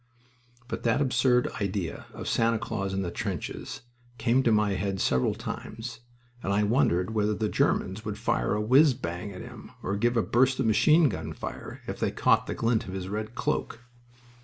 But 0.67 0.81
that 0.81 0.99
absurd 0.99 1.47
idea 1.61 2.07
of 2.11 2.27
Santa 2.27 2.57
Claus 2.57 2.91
in 2.91 3.03
the 3.03 3.11
trenches 3.11 3.81
came 4.17 4.37
into 4.37 4.51
my 4.51 4.71
head 4.71 4.99
several 4.99 5.35
times, 5.35 5.99
and 6.41 6.51
I 6.51 6.63
wondered 6.63 7.13
whether 7.13 7.35
the 7.35 7.47
Germans 7.47 8.03
would 8.03 8.17
fire 8.17 8.55
a 8.55 8.61
whizz 8.61 8.95
bang 8.95 9.31
at 9.31 9.41
him 9.43 9.69
or 9.83 9.95
give 9.95 10.17
a 10.17 10.23
burst 10.23 10.59
of 10.59 10.65
machine 10.65 11.07
gun 11.07 11.33
fire 11.33 11.81
if 11.85 11.99
they 11.99 12.09
caught 12.09 12.47
the 12.47 12.55
glint 12.55 12.87
of 12.87 12.95
his 12.95 13.09
red 13.09 13.35
cloak. 13.35 13.81